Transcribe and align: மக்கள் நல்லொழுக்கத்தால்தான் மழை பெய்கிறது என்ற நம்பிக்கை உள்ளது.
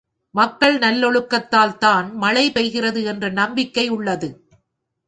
மக்கள் 0.35 0.77
நல்லொழுக்கத்தால்தான் 0.77 2.13
மழை 2.13 2.51
பெய்கிறது 2.51 3.03
என்ற 3.03 3.29
நம்பிக்கை 3.29 3.89
உள்ளது. 3.89 4.29